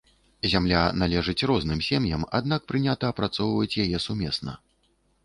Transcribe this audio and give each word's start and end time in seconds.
Зямля 0.51 0.79
належыць 1.01 1.43
розным 1.51 1.83
сем'ям, 1.87 2.23
аднак 2.39 2.65
прынята 2.71 3.13
апрацоўваць 3.13 3.79
яе 3.85 3.97
сумесна. 4.07 4.57